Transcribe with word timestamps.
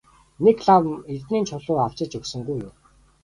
Нэг 0.43 0.57
лам 0.67 0.85
эрдэнийн 1.13 1.45
чулуу 1.49 1.79
авчирч 1.85 2.13
өгсөнгүй 2.19 2.57
юу? 2.65 2.71